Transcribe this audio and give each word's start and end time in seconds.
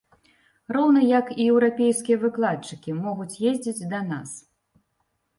Роўна 0.75 1.01
як 1.07 1.27
і 1.41 1.45
еўрапейскія 1.51 2.17
выкладчыкі 2.23 2.95
могуць 3.01 3.39
ездзіць 3.51 3.87
да 3.93 3.99
нас. 4.09 4.31